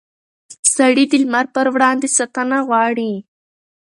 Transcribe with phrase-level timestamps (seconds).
[0.75, 3.11] سړي د لمر پر وړاندې ساتنه غواړي.